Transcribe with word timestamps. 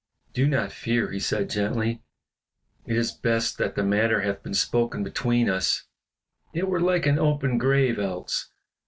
"Do 0.33 0.47
not 0.47 0.71
fear," 0.71 1.11
he 1.11 1.19
said, 1.19 1.47
gently, 1.47 2.01
"it 2.87 2.97
is 2.97 3.11
best 3.11 3.59
that 3.59 3.75
the 3.75 3.83
matter 3.83 4.21
hath 4.21 4.41
been 4.41 4.55
spoken 4.55 5.03
between 5.03 5.47
us; 5.47 5.83
it 6.53 6.67
were 6.67 6.81
like 6.81 7.05
an 7.05 7.19
open 7.19 7.59
grave 7.59 7.99
else. 7.99 8.49